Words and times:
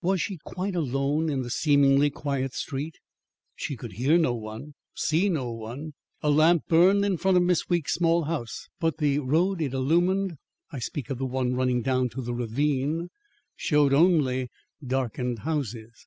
Was 0.00 0.20
she 0.22 0.38
quite 0.44 0.76
alone 0.76 1.28
in 1.28 1.42
the 1.42 1.50
seemingly 1.50 2.08
quiet 2.08 2.54
street? 2.54 2.94
She 3.56 3.74
could 3.74 3.94
hear 3.94 4.16
no 4.16 4.32
one, 4.32 4.74
see 4.94 5.28
no 5.28 5.50
one. 5.50 5.94
A 6.20 6.30
lamp 6.30 6.66
burned 6.68 7.04
in 7.04 7.16
front 7.16 7.36
of 7.36 7.42
Miss 7.42 7.68
Weeks' 7.68 7.94
small 7.96 8.22
house, 8.26 8.68
but 8.78 8.98
the 8.98 9.18
road 9.18 9.60
it 9.60 9.72
illumined 9.74 10.36
(I 10.70 10.78
speak 10.78 11.10
of 11.10 11.18
the 11.18 11.26
one 11.26 11.56
running 11.56 11.82
down 11.82 12.10
to 12.10 12.22
the 12.22 12.32
ravine) 12.32 13.08
showed 13.56 13.92
only 13.92 14.50
darkened 14.86 15.40
houses. 15.40 16.06